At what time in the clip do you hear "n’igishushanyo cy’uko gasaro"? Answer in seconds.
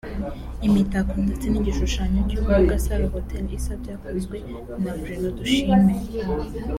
1.49-3.05